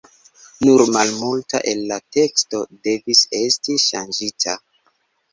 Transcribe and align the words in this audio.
Nur 0.67 0.81
malmulta 0.93 1.59
el 1.71 1.83
la 1.91 1.97
teksto 2.17 2.61
devis 2.87 3.21
esti 3.41 3.75
ŝanĝita. 3.85 4.57